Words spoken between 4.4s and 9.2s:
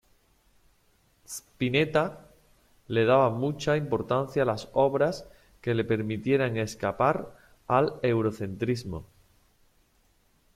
a las obras que le permitieran escapar al eurocentrismo.